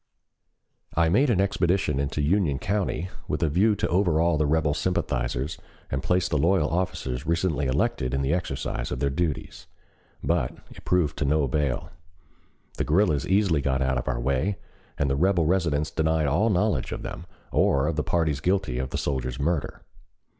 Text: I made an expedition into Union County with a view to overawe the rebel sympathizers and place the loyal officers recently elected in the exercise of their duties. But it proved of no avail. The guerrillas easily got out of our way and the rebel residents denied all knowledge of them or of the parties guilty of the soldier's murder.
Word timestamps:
I 0.97 1.09
made 1.09 1.29
an 1.29 1.39
expedition 1.39 1.99
into 1.99 2.23
Union 2.23 2.57
County 2.57 3.11
with 3.27 3.43
a 3.43 3.49
view 3.49 3.75
to 3.75 3.87
overawe 3.87 4.35
the 4.35 4.47
rebel 4.47 4.73
sympathizers 4.73 5.59
and 5.91 6.01
place 6.01 6.27
the 6.27 6.39
loyal 6.39 6.71
officers 6.71 7.27
recently 7.27 7.67
elected 7.67 8.11
in 8.11 8.23
the 8.23 8.33
exercise 8.33 8.91
of 8.91 8.97
their 8.99 9.11
duties. 9.11 9.67
But 10.23 10.53
it 10.71 10.85
proved 10.85 11.21
of 11.21 11.27
no 11.27 11.43
avail. 11.43 11.91
The 12.77 12.83
guerrillas 12.83 13.27
easily 13.27 13.61
got 13.61 13.83
out 13.83 13.99
of 13.99 14.07
our 14.07 14.19
way 14.19 14.57
and 14.97 15.07
the 15.07 15.15
rebel 15.15 15.45
residents 15.45 15.91
denied 15.91 16.25
all 16.25 16.49
knowledge 16.49 16.91
of 16.91 17.03
them 17.03 17.27
or 17.51 17.85
of 17.85 17.95
the 17.95 18.01
parties 18.03 18.39
guilty 18.39 18.79
of 18.79 18.89
the 18.89 18.97
soldier's 18.97 19.39
murder. 19.39 19.83